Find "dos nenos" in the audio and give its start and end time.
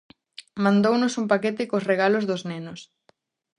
2.29-2.79